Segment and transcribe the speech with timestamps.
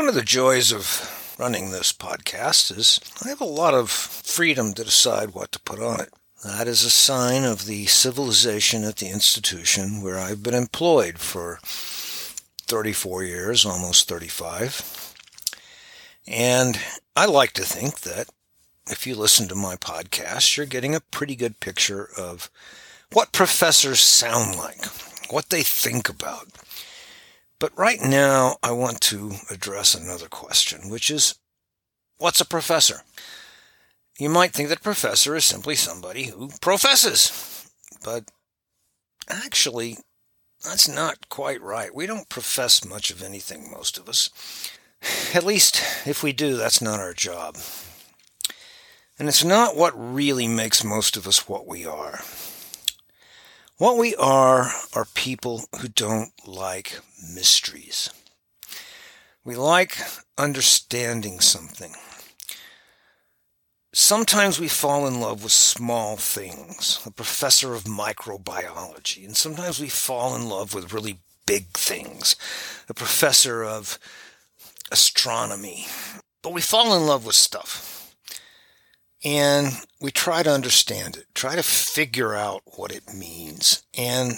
[0.00, 4.72] One of the joys of running this podcast is I have a lot of freedom
[4.72, 6.08] to decide what to put on it.
[6.42, 11.58] That is a sign of the civilization at the institution where I've been employed for
[11.62, 15.14] 34 years, almost 35.
[16.26, 16.80] And
[17.14, 18.30] I like to think that
[18.86, 22.50] if you listen to my podcast, you're getting a pretty good picture of
[23.12, 24.82] what professors sound like,
[25.30, 26.48] what they think about.
[27.60, 31.34] But right now, I want to address another question, which is
[32.16, 33.02] what's a professor?
[34.18, 37.70] You might think that a professor is simply somebody who professes,
[38.02, 38.24] but
[39.28, 39.98] actually,
[40.64, 41.94] that's not quite right.
[41.94, 44.30] We don't profess much of anything, most of us.
[45.34, 47.56] At least, if we do, that's not our job.
[49.18, 52.20] And it's not what really makes most of us what we are.
[53.80, 57.00] What we are are people who don't like
[57.34, 58.10] mysteries.
[59.42, 59.96] We like
[60.36, 61.94] understanding something.
[63.94, 69.88] Sometimes we fall in love with small things, a professor of microbiology, and sometimes we
[69.88, 72.36] fall in love with really big things,
[72.86, 73.98] a professor of
[74.92, 75.86] astronomy.
[76.42, 77.99] But we fall in love with stuff
[79.24, 84.34] and we try to understand it, try to figure out what it means, and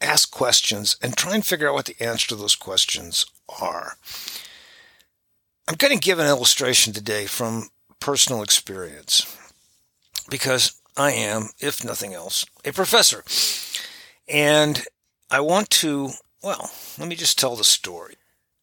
[0.00, 3.24] ask questions and try and figure out what the answer to those questions
[3.60, 3.96] are.
[5.68, 9.36] I'm going to give an illustration today from personal experience
[10.28, 13.24] because I am, if nothing else, a professor.
[14.28, 14.84] And
[15.30, 16.10] I want to,
[16.42, 18.14] well, let me just tell the story.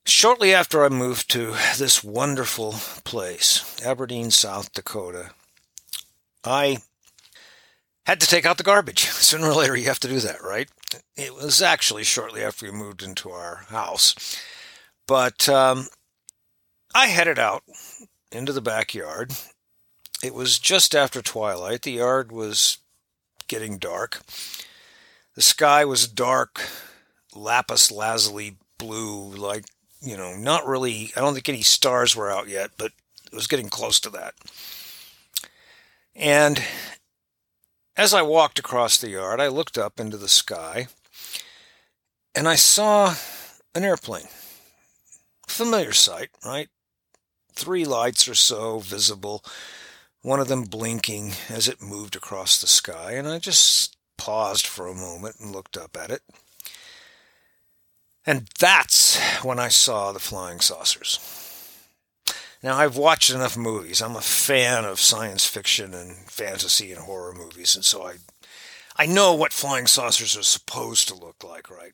[0.06, 5.32] Shortly after I moved to this wonderful place, Aberdeen, South Dakota,
[6.44, 6.78] I
[8.06, 9.06] had to take out the garbage.
[9.10, 10.70] Sooner or later, you have to do that, right?
[11.16, 14.38] It was actually shortly after we moved into our house.
[15.08, 15.88] But um,
[16.94, 17.64] I headed out
[18.32, 19.34] into the backyard.
[20.24, 21.82] It was just after twilight.
[21.82, 22.78] The yard was
[23.48, 24.22] getting dark.
[25.36, 26.62] The sky was dark,
[27.36, 29.66] lapis lazuli blue, like,
[30.02, 32.92] you know, not really, I don't think any stars were out yet, but
[33.26, 34.36] it was getting close to that.
[36.16, 36.62] And
[37.96, 40.88] as I walked across the yard, I looked up into the sky
[42.36, 43.16] and I saw
[43.76, 44.28] an airplane.
[45.48, 46.70] Familiar sight, right?
[47.54, 49.44] Three lights or so visible,
[50.22, 54.88] one of them blinking as it moved across the sky, and I just paused for
[54.88, 56.22] a moment and looked up at it.
[58.26, 61.20] And that's when I saw the flying saucers.
[62.64, 64.02] Now, I've watched enough movies.
[64.02, 68.14] I'm a fan of science fiction and fantasy and horror movies, and so I,
[68.96, 71.92] I know what flying saucers are supposed to look like, right?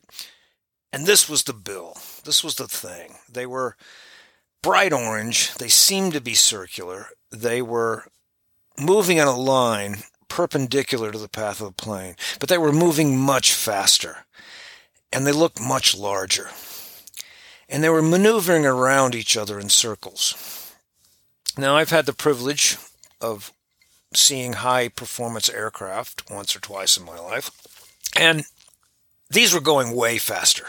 [0.92, 1.96] And this was the bill.
[2.24, 3.16] This was the thing.
[3.28, 3.76] They were
[4.62, 5.54] bright orange.
[5.54, 7.08] They seemed to be circular.
[7.32, 8.04] They were
[8.78, 9.96] moving in a line
[10.28, 14.18] perpendicular to the path of the plane, but they were moving much faster,
[15.12, 16.48] and they looked much larger.
[17.68, 20.59] And they were maneuvering around each other in circles.
[21.60, 22.78] Now, I've had the privilege
[23.20, 23.52] of
[24.14, 27.50] seeing high performance aircraft once or twice in my life,
[28.16, 28.44] and
[29.28, 30.64] these were going way faster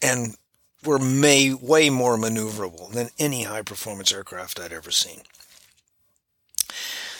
[0.00, 0.36] and
[0.82, 5.20] were may, way more maneuverable than any high performance aircraft I'd ever seen.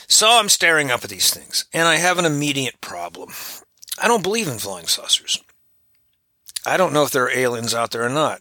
[0.09, 3.35] So I'm staring up at these things, and I have an immediate problem.
[4.01, 5.39] I don't believe in flying saucers.
[6.65, 8.41] I don't know if there are aliens out there or not.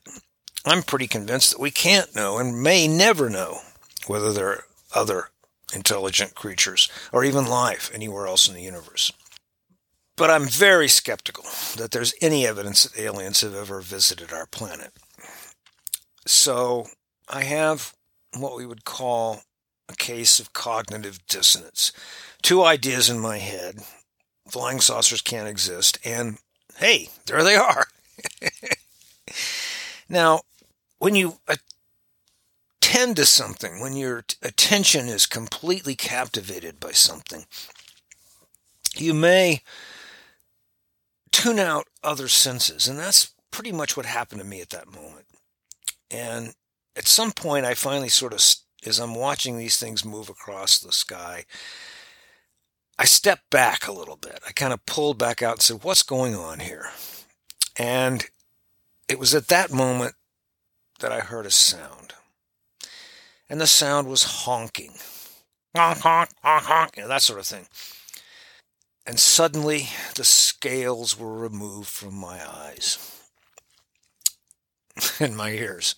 [0.63, 3.59] I'm pretty convinced that we can't know and may never know
[4.07, 4.63] whether there are
[4.93, 5.29] other
[5.73, 9.11] intelligent creatures or even life anywhere else in the universe.
[10.17, 11.45] But I'm very skeptical
[11.77, 14.91] that there's any evidence that aliens have ever visited our planet.
[16.25, 16.87] So
[17.27, 17.93] I have
[18.37, 19.41] what we would call
[19.89, 21.91] a case of cognitive dissonance.
[22.41, 23.79] Two ideas in my head
[24.47, 26.37] flying saucers can't exist, and
[26.77, 27.87] hey, there they are.
[30.09, 30.41] now,
[30.99, 31.37] when you
[32.91, 37.45] attend to something, when your attention is completely captivated by something,
[38.95, 39.61] you may
[41.31, 42.87] tune out other senses.
[42.89, 45.25] And that's pretty much what happened to me at that moment.
[46.09, 46.53] And
[46.97, 48.43] at some point, I finally sort of,
[48.85, 51.45] as I'm watching these things move across the sky,
[52.99, 54.39] I stepped back a little bit.
[54.45, 56.89] I kind of pulled back out and said, What's going on here?
[57.77, 58.25] And
[59.07, 60.15] it was at that moment
[60.99, 62.13] that I heard a sound
[63.51, 64.93] and the sound was honking.
[65.75, 67.67] Honk, honk, honk, honk, you know, that sort of thing.
[69.05, 73.27] And suddenly the scales were removed from my eyes
[75.19, 75.95] and my ears.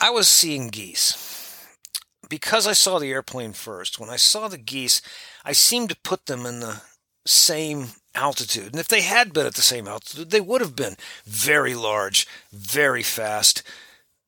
[0.00, 1.28] I was seeing geese.
[2.28, 5.00] Because I saw the airplane first, when I saw the geese,
[5.44, 6.80] I seemed to put them in the
[7.24, 8.72] same altitude.
[8.72, 12.26] And if they had been at the same altitude, they would have been very large,
[12.50, 13.62] very fast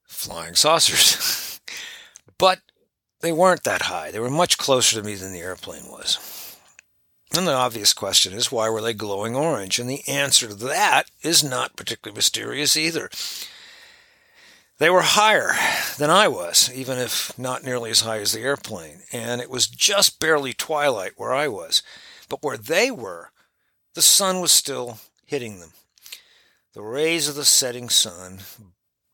[0.04, 1.50] flying saucers.
[2.38, 2.60] but
[3.20, 4.10] they weren't that high.
[4.10, 6.58] They were much closer to me than the airplane was.
[7.36, 9.78] And the obvious question is why were they glowing orange?
[9.78, 13.10] And the answer to that is not particularly mysterious either.
[14.78, 15.52] They were higher
[15.98, 19.68] than I was, even if not nearly as high as the airplane, and it was
[19.68, 21.82] just barely twilight where I was.
[22.28, 23.30] But where they were,
[23.94, 25.72] the sun was still hitting them.
[26.72, 28.40] The rays of the setting sun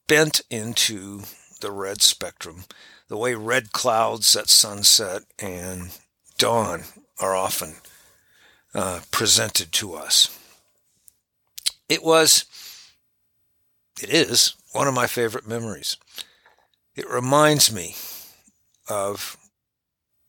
[0.08, 1.22] bent into
[1.60, 2.64] the red spectrum,
[3.10, 5.90] the way red clouds at sunset and
[6.38, 6.84] dawn
[7.20, 7.74] are often
[8.72, 10.38] uh, presented to us.
[11.88, 12.44] It was,
[14.00, 15.96] it is, one of my favorite memories.
[16.94, 17.96] It reminds me
[18.88, 19.36] of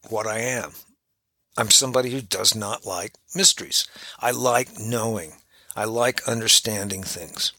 [0.10, 0.72] what I am.
[1.58, 3.88] I'm somebody who does not like mysteries.
[4.20, 5.34] I like knowing.
[5.76, 7.54] I like understanding things.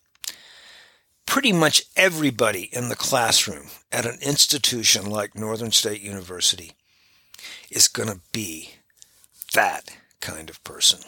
[1.32, 6.72] Pretty much everybody in the classroom at an institution like Northern State University
[7.70, 8.72] is going to be
[9.54, 11.00] that kind of person.